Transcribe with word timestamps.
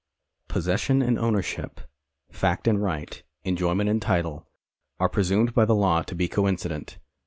Possession 0.47 1.03
and 1.03 1.19
ownership— 1.19 1.79
fact 2.31 2.67
and 2.67 2.81
right— 2.81 3.21
enjoyment 3.43 3.87
and 3.87 4.01
title— 4.01 4.47
are 4.99 5.07
presumed 5.07 5.53
by 5.53 5.65
the 5.65 5.75
law 5.75 6.01
to 6.01 6.15
be 6.15 6.27
coincident. 6.27 6.97